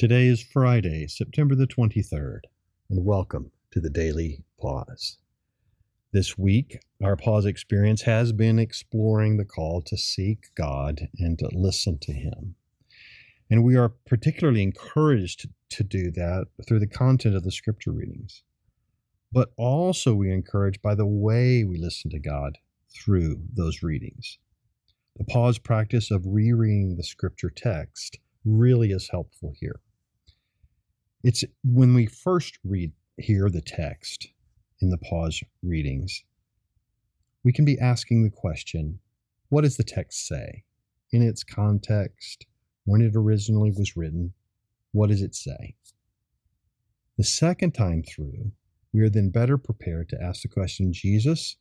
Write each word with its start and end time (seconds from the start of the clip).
Today 0.00 0.28
is 0.28 0.42
Friday, 0.42 1.06
September 1.08 1.54
the 1.54 1.66
23rd, 1.66 2.38
and 2.88 3.04
welcome 3.04 3.52
to 3.70 3.80
the 3.80 3.90
Daily 3.90 4.42
Pause. 4.58 5.18
This 6.10 6.38
week, 6.38 6.78
our 7.04 7.16
pause 7.16 7.44
experience 7.44 8.00
has 8.04 8.32
been 8.32 8.58
exploring 8.58 9.36
the 9.36 9.44
call 9.44 9.82
to 9.82 9.98
seek 9.98 10.54
God 10.56 11.08
and 11.18 11.38
to 11.38 11.50
listen 11.52 11.98
to 12.00 12.14
Him. 12.14 12.54
And 13.50 13.62
we 13.62 13.76
are 13.76 13.90
particularly 13.90 14.62
encouraged 14.62 15.50
to 15.68 15.84
do 15.84 16.10
that 16.12 16.46
through 16.66 16.80
the 16.80 16.86
content 16.86 17.36
of 17.36 17.44
the 17.44 17.52
scripture 17.52 17.92
readings. 17.92 18.42
But 19.30 19.50
also, 19.58 20.14
we 20.14 20.30
are 20.30 20.34
encouraged 20.34 20.80
by 20.80 20.94
the 20.94 21.04
way 21.04 21.62
we 21.62 21.76
listen 21.76 22.10
to 22.12 22.18
God 22.18 22.56
through 22.88 23.42
those 23.52 23.82
readings. 23.82 24.38
The 25.18 25.24
pause 25.24 25.58
practice 25.58 26.10
of 26.10 26.24
rereading 26.24 26.96
the 26.96 27.04
scripture 27.04 27.52
text 27.54 28.18
really 28.46 28.92
is 28.92 29.10
helpful 29.10 29.52
here. 29.60 29.78
It's 31.22 31.44
when 31.62 31.94
we 31.94 32.06
first 32.06 32.58
read 32.64 32.92
hear 33.18 33.50
the 33.50 33.60
text 33.60 34.28
in 34.80 34.88
the 34.88 34.98
pause 34.98 35.42
readings, 35.62 36.24
we 37.44 37.52
can 37.52 37.64
be 37.64 37.78
asking 37.78 38.22
the 38.22 38.30
question, 38.30 38.98
what 39.50 39.62
does 39.62 39.76
the 39.76 39.84
text 39.84 40.26
say? 40.26 40.64
In 41.12 41.22
its 41.22 41.44
context, 41.44 42.46
when 42.84 43.02
it 43.02 43.14
originally 43.14 43.70
was 43.70 43.96
written, 43.96 44.32
what 44.92 45.08
does 45.08 45.22
it 45.22 45.34
say? 45.34 45.74
The 47.18 47.24
second 47.24 47.72
time 47.72 48.02
through, 48.02 48.52
we 48.92 49.00
are 49.02 49.10
then 49.10 49.30
better 49.30 49.58
prepared 49.58 50.08
to 50.10 50.22
ask 50.22 50.42
the 50.42 50.48
question, 50.48 50.92
Jesus, 50.92 51.56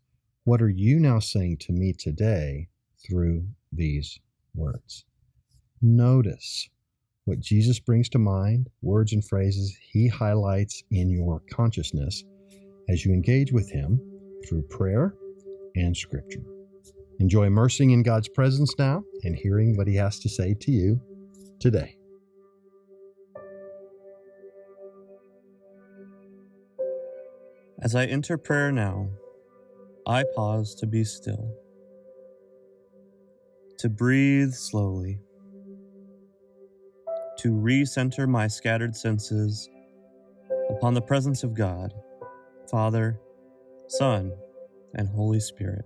what 0.46 0.62
are 0.62 0.70
you 0.70 1.00
now 1.00 1.20
saying 1.20 1.58
to 1.62 1.74
me 1.74 1.94
today 1.94 2.70
through 3.06 3.46
these 3.72 4.20
words? 4.56 5.04
Notice 5.82 6.70
what 7.30 7.40
Jesus 7.40 7.80
brings 7.80 8.10
to 8.10 8.18
mind, 8.18 8.68
words 8.82 9.14
and 9.14 9.24
phrases 9.24 9.78
he 9.92 10.08
highlights 10.08 10.84
in 10.90 11.12
your 11.12 11.44
consciousness 11.52 12.24
as 12.90 13.06
you 13.06 13.14
engage 13.14 13.54
with 13.54 13.70
him 13.70 14.02
through 14.48 14.64
prayer 14.64 15.14
and 15.76 15.96
scripture. 15.96 16.42
Enjoy 17.20 17.44
immersing 17.44 17.92
in 17.92 18.02
God's 18.02 18.28
presence 18.30 18.74
now 18.80 19.04
and 19.24 19.36
hearing 19.36 19.78
what 19.78 19.88
he 19.88 19.96
has 19.96 20.18
to 20.22 20.30
say 20.30 20.56
to 20.56 20.72
you 20.72 21.00
today. 21.60 21.96
As 27.84 27.94
I 27.94 28.06
enter 28.06 28.40
prayer 28.40 28.72
now, 28.72 29.08
I 30.08 30.24
pause 30.36 30.74
to 30.80 30.88
be 30.88 31.04
still, 31.04 31.54
to 33.78 33.88
breathe 33.88 34.54
slowly 34.54 35.20
to 37.40 37.54
recenter 37.54 38.28
my 38.28 38.48
scattered 38.48 38.94
senses 38.96 39.70
upon 40.70 40.94
the 40.94 41.02
presence 41.02 41.44
of 41.44 41.54
God, 41.54 41.94
Father, 42.70 43.18
Son, 43.88 44.34
and 44.94 45.08
Holy 45.08 45.40
Spirit. 45.40 45.86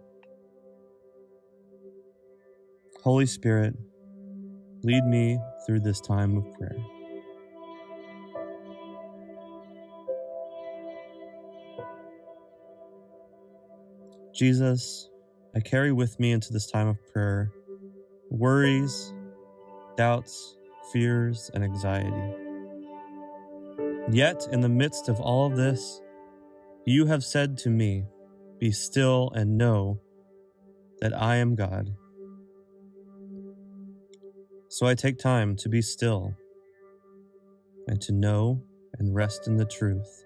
Holy 3.03 3.27
Spirit, 3.27 3.75
lead 4.83 5.03
me 5.05 5.37
through 5.67 5.81
this 5.81 6.01
time 6.01 6.37
of 6.37 6.51
prayer. 6.53 6.77
Jesus, 14.33 15.07
I 15.55 15.59
carry 15.59 15.91
with 15.91 16.19
me 16.19 16.31
into 16.31 16.51
this 16.51 16.65
time 16.65 16.87
of 16.87 16.97
prayer 17.13 17.51
worries, 18.31 19.13
doubts, 19.95 20.57
fears, 20.91 21.49
and 21.53 21.63
anxiety. 21.63 22.35
Yet, 24.11 24.47
in 24.51 24.61
the 24.61 24.69
midst 24.69 25.07
of 25.09 25.19
all 25.19 25.47
of 25.47 25.55
this, 25.55 26.01
you 26.85 27.05
have 27.05 27.23
said 27.23 27.57
to 27.59 27.69
me, 27.69 28.05
Be 28.59 28.71
still 28.71 29.31
and 29.33 29.57
know 29.57 30.01
that 30.99 31.13
I 31.13 31.37
am 31.37 31.55
God. 31.55 31.95
So 34.67 34.87
I 34.87 34.95
take 34.95 35.17
time 35.17 35.55
to 35.57 35.69
be 35.69 35.81
still 35.81 36.35
and 37.87 38.01
to 38.01 38.11
know 38.11 38.63
and 38.97 39.15
rest 39.15 39.47
in 39.47 39.57
the 39.57 39.65
truth 39.65 40.23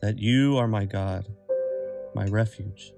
that 0.00 0.18
you 0.18 0.56
are 0.56 0.68
my 0.68 0.84
God, 0.84 1.26
my 2.14 2.24
refuge. 2.26 2.92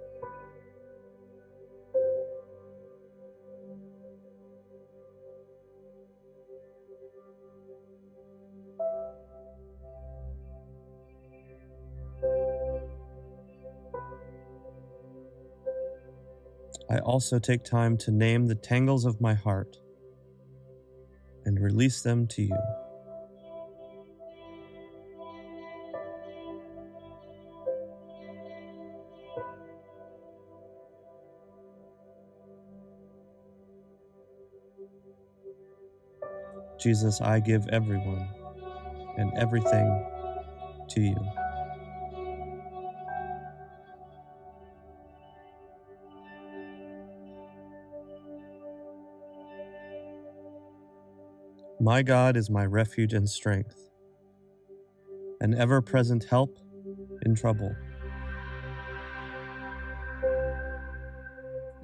I 16.91 16.99
also 16.99 17.39
take 17.39 17.63
time 17.63 17.97
to 17.99 18.11
name 18.11 18.49
the 18.49 18.57
tangles 18.57 19.05
of 19.05 19.21
my 19.21 19.35
heart 19.35 19.77
and 21.45 21.61
release 21.61 22.03
them 22.03 22.27
to 22.27 22.43
you. 22.43 22.59
Jesus, 36.81 37.21
I 37.21 37.39
give 37.39 37.69
everyone 37.69 38.29
and 39.17 39.33
everything 39.37 40.07
to 40.89 41.01
you. 41.01 41.40
My 51.83 52.03
God 52.03 52.37
is 52.37 52.51
my 52.51 52.67
refuge 52.67 53.15
and 53.15 53.27
strength, 53.27 53.91
an 55.41 55.55
ever 55.55 55.81
present 55.81 56.25
help 56.25 56.59
in 57.25 57.35
trouble. 57.35 57.75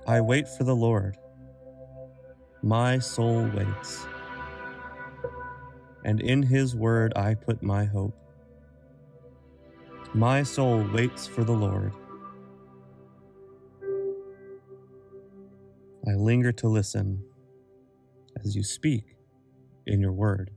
I 0.07 0.21
wait 0.21 0.49
for 0.49 0.65
the 0.65 0.77
Lord. 0.77 1.17
My 2.63 2.99
soul 2.99 3.49
waits. 3.55 4.07
And 6.05 6.21
in 6.21 6.43
his 6.43 6.77
word 6.77 7.15
I 7.17 7.35
put 7.35 7.63
my 7.63 7.87
hope. 7.87 8.15
My 10.13 10.43
soul 10.43 10.87
waits 10.93 11.27
for 11.27 11.43
the 11.43 11.53
Lord. 11.55 11.93
I 16.07 16.13
linger 16.13 16.53
to 16.53 16.69
listen 16.69 17.25
as 18.45 18.55
you 18.55 18.63
speak 18.63 19.16
in 19.87 20.01
your 20.01 20.13
word. 20.13 20.51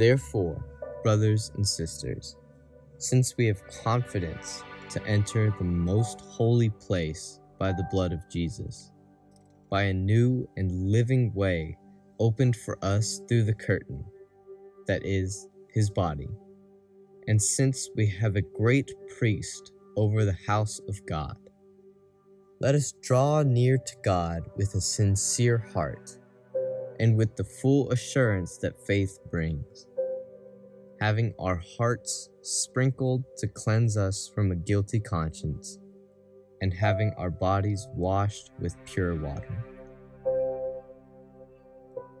Therefore, 0.00 0.64
brothers 1.02 1.52
and 1.56 1.68
sisters, 1.68 2.34
since 2.96 3.36
we 3.36 3.46
have 3.48 3.62
confidence 3.84 4.64
to 4.88 5.06
enter 5.06 5.54
the 5.58 5.64
most 5.64 6.22
holy 6.22 6.70
place 6.70 7.38
by 7.58 7.72
the 7.72 7.86
blood 7.90 8.14
of 8.14 8.26
Jesus, 8.30 8.92
by 9.68 9.82
a 9.82 9.92
new 9.92 10.48
and 10.56 10.90
living 10.90 11.34
way 11.34 11.76
opened 12.18 12.56
for 12.56 12.82
us 12.82 13.20
through 13.28 13.44
the 13.44 13.54
curtain, 13.54 14.02
that 14.86 15.04
is, 15.04 15.49
his 15.72 15.90
body. 15.90 16.28
And 17.26 17.40
since 17.40 17.88
we 17.96 18.06
have 18.06 18.36
a 18.36 18.42
great 18.42 18.90
priest 19.18 19.72
over 19.96 20.24
the 20.24 20.36
house 20.46 20.80
of 20.88 21.04
God, 21.06 21.36
let 22.60 22.74
us 22.74 22.92
draw 23.02 23.42
near 23.42 23.78
to 23.78 23.96
God 24.04 24.42
with 24.56 24.74
a 24.74 24.80
sincere 24.80 25.58
heart 25.72 26.18
and 26.98 27.16
with 27.16 27.36
the 27.36 27.44
full 27.44 27.90
assurance 27.90 28.58
that 28.58 28.86
faith 28.86 29.18
brings, 29.30 29.86
having 31.00 31.32
our 31.38 31.62
hearts 31.78 32.28
sprinkled 32.42 33.24
to 33.38 33.48
cleanse 33.48 33.96
us 33.96 34.30
from 34.34 34.52
a 34.52 34.56
guilty 34.56 35.00
conscience, 35.00 35.78
and 36.60 36.74
having 36.74 37.14
our 37.16 37.30
bodies 37.30 37.88
washed 37.94 38.50
with 38.58 38.76
pure 38.84 39.14
water. 39.14 39.64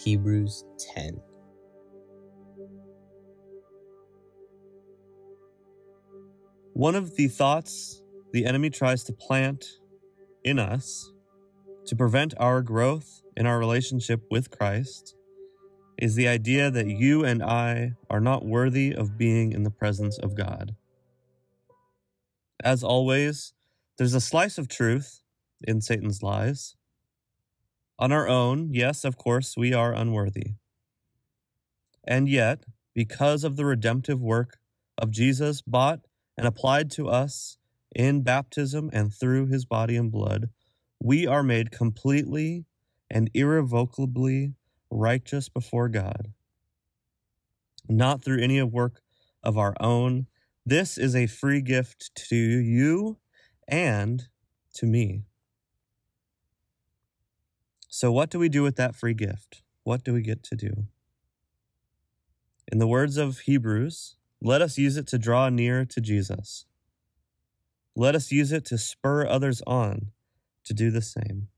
Hebrews 0.00 0.64
10. 0.94 1.20
One 6.72 6.94
of 6.94 7.16
the 7.16 7.28
thoughts 7.28 8.02
the 8.32 8.46
enemy 8.46 8.70
tries 8.70 9.04
to 9.04 9.12
plant 9.12 9.66
in 10.42 10.58
us 10.58 11.12
to 11.84 11.94
prevent 11.94 12.32
our 12.38 12.62
growth 12.62 13.20
in 13.36 13.44
our 13.44 13.58
relationship 13.58 14.22
with 14.30 14.50
Christ 14.50 15.16
is 15.98 16.14
the 16.14 16.28
idea 16.28 16.70
that 16.70 16.86
you 16.86 17.24
and 17.24 17.42
I 17.42 17.92
are 18.08 18.20
not 18.20 18.46
worthy 18.46 18.94
of 18.94 19.18
being 19.18 19.52
in 19.52 19.64
the 19.64 19.70
presence 19.70 20.16
of 20.18 20.34
God. 20.34 20.74
As 22.64 22.82
always, 22.82 23.52
there's 23.98 24.14
a 24.14 24.20
slice 24.20 24.56
of 24.56 24.66
truth 24.66 25.20
in 25.68 25.82
Satan's 25.82 26.22
lies. 26.22 26.74
On 28.00 28.12
our 28.12 28.26
own, 28.26 28.72
yes, 28.72 29.04
of 29.04 29.18
course, 29.18 29.58
we 29.58 29.74
are 29.74 29.92
unworthy. 29.92 30.54
And 32.02 32.30
yet, 32.30 32.64
because 32.94 33.44
of 33.44 33.56
the 33.56 33.66
redemptive 33.66 34.22
work 34.22 34.58
of 34.96 35.10
Jesus, 35.10 35.60
bought 35.60 36.00
and 36.34 36.46
applied 36.46 36.90
to 36.92 37.08
us 37.10 37.58
in 37.94 38.22
baptism 38.22 38.88
and 38.94 39.12
through 39.12 39.48
his 39.48 39.66
body 39.66 39.96
and 39.96 40.10
blood, 40.10 40.48
we 40.98 41.26
are 41.26 41.42
made 41.42 41.70
completely 41.70 42.64
and 43.10 43.30
irrevocably 43.34 44.54
righteous 44.90 45.50
before 45.50 45.90
God, 45.90 46.32
not 47.86 48.24
through 48.24 48.42
any 48.42 48.58
of 48.58 48.72
work 48.72 49.02
of 49.42 49.58
our 49.58 49.74
own. 49.78 50.26
This 50.64 50.96
is 50.96 51.14
a 51.14 51.26
free 51.26 51.60
gift 51.60 52.14
to 52.28 52.36
you 52.36 53.18
and 53.68 54.26
to 54.76 54.86
me. 54.86 55.24
So, 57.92 58.12
what 58.12 58.30
do 58.30 58.38
we 58.38 58.48
do 58.48 58.62
with 58.62 58.76
that 58.76 58.94
free 58.94 59.14
gift? 59.14 59.62
What 59.82 60.04
do 60.04 60.14
we 60.14 60.22
get 60.22 60.44
to 60.44 60.54
do? 60.54 60.84
In 62.70 62.78
the 62.78 62.86
words 62.86 63.16
of 63.16 63.40
Hebrews, 63.40 64.14
let 64.40 64.62
us 64.62 64.78
use 64.78 64.96
it 64.96 65.08
to 65.08 65.18
draw 65.18 65.48
near 65.48 65.84
to 65.84 66.00
Jesus. 66.00 66.66
Let 67.96 68.14
us 68.14 68.30
use 68.30 68.52
it 68.52 68.64
to 68.66 68.78
spur 68.78 69.26
others 69.26 69.60
on 69.66 70.12
to 70.64 70.72
do 70.72 70.92
the 70.92 71.02
same. 71.02 71.48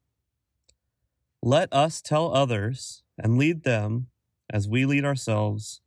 Let 1.43 1.71
us 1.71 2.01
tell 2.01 2.35
others 2.35 3.03
and 3.19 3.37
lead 3.37 3.65
them 3.65 4.07
as 4.49 4.67
we 4.67 4.87
lead 4.87 5.05
ourselves 5.05 5.83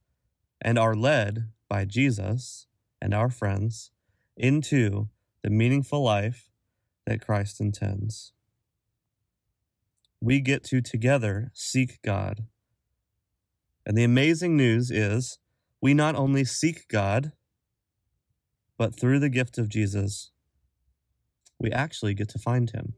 and 0.62 0.77
are 0.77 0.94
led 0.94 1.50
by 1.68 1.86
Jesus 1.86 2.68
and 3.01 3.15
our 3.15 3.31
friends 3.31 3.89
into 4.38 5.09
the 5.41 5.50
meaningful 5.50 6.03
life 6.03 6.51
that 7.07 7.25
Christ 7.25 7.59
intends. 7.59 8.31
We 10.21 10.39
get 10.39 10.63
to 10.65 10.81
together 10.81 11.51
seek 11.53 12.01
God. 12.03 12.45
And 13.85 13.97
the 13.97 14.03
amazing 14.03 14.57
news 14.57 14.89
is 14.89 15.38
we 15.81 15.94
not 15.94 16.15
only 16.15 16.44
seek 16.44 16.88
God, 16.88 17.33
but 18.77 19.00
through 19.00 19.19
the 19.19 19.29
gift 19.29 19.57
of 19.57 19.69
Jesus, 19.69 20.31
we 21.59 21.71
actually 21.71 22.13
get 22.13 22.29
to 22.29 22.39
find 22.39 22.71
him. 22.71 22.94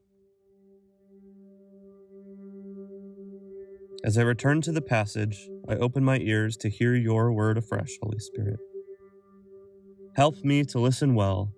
As 4.03 4.17
I 4.17 4.21
return 4.21 4.61
to 4.61 4.71
the 4.71 4.81
passage, 4.81 5.49
I 5.67 5.75
open 5.75 6.03
my 6.03 6.19
ears 6.19 6.55
to 6.57 6.69
hear 6.69 6.95
your 6.95 7.31
word 7.33 7.57
afresh, 7.57 7.97
Holy 8.01 8.19
Spirit. 8.19 8.59
Help 10.15 10.43
me 10.43 10.63
to 10.63 10.79
listen 10.79 11.13
well 11.13 11.51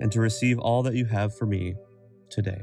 and 0.00 0.10
to 0.12 0.20
receive 0.20 0.58
all 0.58 0.82
that 0.82 0.94
you 0.94 1.04
have 1.06 1.36
for 1.36 1.46
me 1.46 1.74
today. 2.28 2.62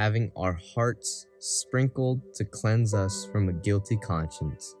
having 0.00 0.32
our 0.34 0.58
hearts 0.74 1.26
sprinkled 1.40 2.22
to 2.32 2.42
cleanse 2.42 2.94
us 2.94 3.28
from 3.30 3.50
a 3.50 3.52
guilty 3.52 3.98
conscience, 3.98 4.74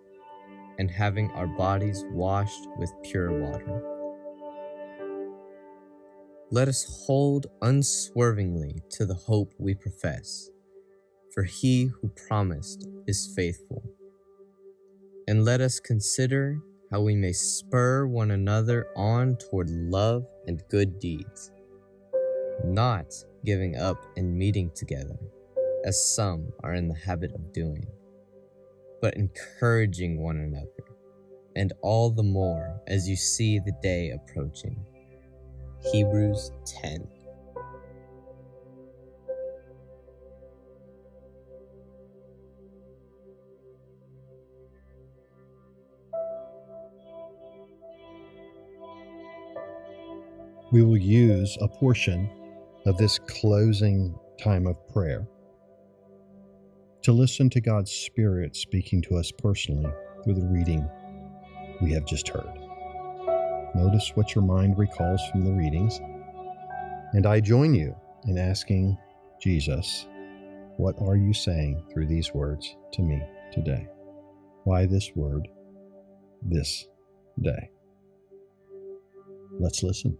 and 0.78 0.90
having 0.90 1.30
our 1.32 1.46
bodies 1.46 2.06
washed 2.12 2.66
with 2.78 2.90
pure 3.02 3.38
water. 3.38 3.82
Let 6.50 6.68
us 6.68 7.04
hold 7.06 7.48
unswervingly 7.60 8.80
to 8.92 9.04
the 9.04 9.12
hope 9.12 9.52
we 9.58 9.74
profess, 9.74 10.48
for 11.34 11.42
he 11.42 11.90
who 12.00 12.08
promised 12.26 12.88
is 13.06 13.30
faithful. 13.36 13.82
And 15.28 15.44
let 15.44 15.60
us 15.60 15.80
consider 15.80 16.56
how 16.90 17.02
we 17.02 17.14
may 17.14 17.32
spur 17.32 18.06
one 18.06 18.30
another 18.30 18.86
on 18.96 19.36
toward 19.36 19.68
love 19.68 20.24
and 20.46 20.62
good 20.70 20.98
deeds, 20.98 21.52
not 22.64 23.12
giving 23.44 23.76
up 23.76 24.04
and 24.16 24.36
meeting 24.36 24.70
together, 24.74 25.18
as 25.84 26.14
some 26.14 26.52
are 26.62 26.74
in 26.74 26.88
the 26.88 26.94
habit 26.94 27.32
of 27.34 27.52
doing, 27.52 27.86
but 29.00 29.16
encouraging 29.16 30.22
one 30.22 30.36
another, 30.36 30.68
and 31.56 31.72
all 31.82 32.10
the 32.10 32.22
more 32.22 32.80
as 32.86 33.08
you 33.08 33.16
see 33.16 33.58
the 33.58 33.72
day 33.82 34.10
approaching. 34.10 34.78
Hebrews 35.92 36.52
10. 36.66 37.08
We 50.72 50.84
will 50.84 50.96
use 50.96 51.58
a 51.60 51.66
portion 51.66 52.30
of 52.90 52.98
this 52.98 53.20
closing 53.20 54.12
time 54.36 54.66
of 54.66 54.76
prayer 54.88 55.24
to 57.04 57.12
listen 57.12 57.48
to 57.48 57.60
God's 57.60 57.92
Spirit 57.92 58.56
speaking 58.56 59.00
to 59.02 59.16
us 59.16 59.30
personally 59.30 59.88
through 60.24 60.34
the 60.34 60.48
reading 60.48 60.84
we 61.80 61.92
have 61.92 62.04
just 62.04 62.26
heard. 62.26 62.50
Notice 63.76 64.10
what 64.16 64.34
your 64.34 64.42
mind 64.42 64.76
recalls 64.76 65.20
from 65.30 65.44
the 65.44 65.52
readings. 65.52 66.00
And 67.12 67.26
I 67.26 67.38
join 67.38 67.74
you 67.74 67.94
in 68.24 68.36
asking 68.36 68.98
Jesus, 69.40 70.08
What 70.76 70.96
are 71.00 71.16
you 71.16 71.32
saying 71.32 71.84
through 71.92 72.08
these 72.08 72.34
words 72.34 72.74
to 72.94 73.02
me 73.02 73.22
today? 73.52 73.86
Why 74.64 74.86
this 74.86 75.12
word 75.14 75.46
this 76.42 76.88
day? 77.40 77.70
Let's 79.60 79.84
listen. 79.84 80.18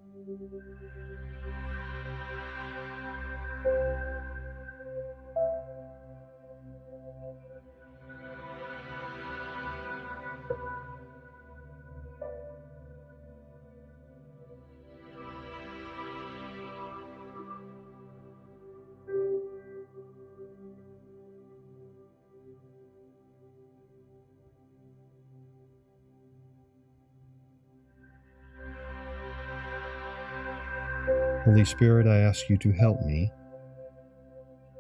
Holy 31.45 31.65
Spirit, 31.65 32.07
I 32.07 32.19
ask 32.19 32.51
you 32.51 32.59
to 32.59 32.71
help 32.71 33.01
me 33.01 33.33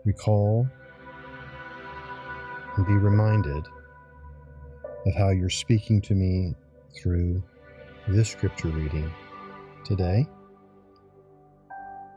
recall 0.04 0.68
and 2.76 2.86
be 2.86 2.92
reminded 2.92 3.64
of 5.06 5.14
how 5.14 5.30
you're 5.30 5.48
speaking 5.48 6.02
to 6.02 6.14
me 6.14 6.54
through 6.94 7.42
this 8.08 8.28
scripture 8.28 8.68
reading 8.68 9.10
today 9.86 10.26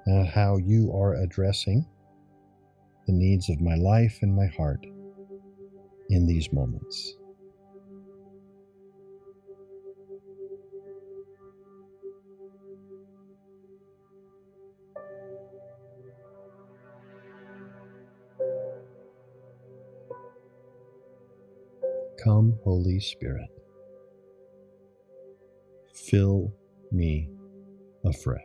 and 0.08 0.28
how 0.28 0.58
you 0.58 0.92
are 0.94 1.16
addressing 1.16 1.86
the 3.08 3.14
needs 3.14 3.50
of 3.50 3.62
my 3.62 3.76
life 3.76 4.20
and 4.24 4.36
my 4.36 4.48
heart 4.48 4.86
in 6.10 6.26
these 6.28 6.52
moments. 6.52 7.16
Come, 22.34 22.58
Holy 22.64 23.00
Spirit, 23.00 23.48
fill 25.94 26.52
me 26.92 27.30
afresh. 28.04 28.42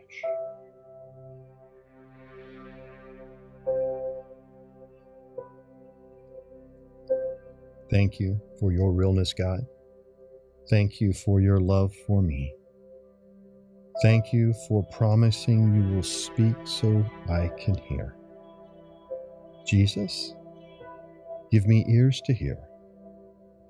Thank 7.89 8.19
you 8.19 8.39
for 8.59 8.71
your 8.71 8.93
realness, 8.93 9.33
God. 9.33 9.65
Thank 10.69 11.01
you 11.01 11.11
for 11.11 11.41
your 11.41 11.59
love 11.59 11.91
for 12.05 12.21
me. 12.21 12.53
Thank 14.03 14.31
you 14.31 14.53
for 14.67 14.83
promising 14.91 15.73
you 15.73 15.95
will 15.95 16.03
speak 16.03 16.55
so 16.63 17.03
I 17.27 17.47
can 17.57 17.75
hear. 17.75 18.13
Jesus, 19.65 20.35
give 21.51 21.65
me 21.65 21.83
ears 21.89 22.21
to 22.27 22.33
hear. 22.35 22.68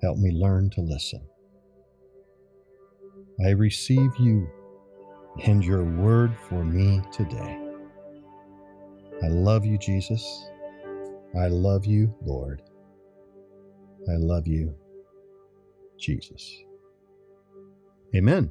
Help 0.02 0.18
me 0.18 0.30
learn 0.32 0.70
to 0.70 0.80
listen. 0.80 1.22
I 3.44 3.50
receive 3.50 4.10
you 4.18 4.48
and 5.44 5.64
your 5.64 5.84
word 5.84 6.36
for 6.48 6.64
me 6.64 7.02
today. 7.12 7.58
I 9.22 9.28
love 9.28 9.64
you, 9.64 9.78
Jesus. 9.78 10.50
I 11.38 11.48
love 11.48 11.86
you, 11.86 12.14
Lord. 12.24 12.62
I 14.08 14.16
love 14.16 14.46
you, 14.46 14.74
Jesus. 15.98 16.64
Amen. 18.14 18.50